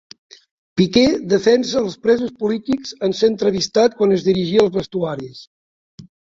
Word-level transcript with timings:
Piqué 0.79 1.03
defensa 1.33 1.83
els 1.83 1.97
presos 2.07 2.33
polítics 2.41 2.95
en 3.09 3.15
ser 3.21 3.31
entrevistat 3.35 4.01
quan 4.03 4.19
es 4.19 4.27
dirigia 4.33 4.67
als 4.67 4.75
vestuaris 4.83 5.47